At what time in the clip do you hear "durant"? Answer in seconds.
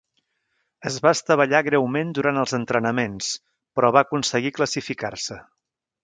2.19-2.39